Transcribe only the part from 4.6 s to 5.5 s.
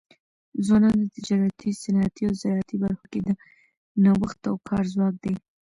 کار ځواک دی.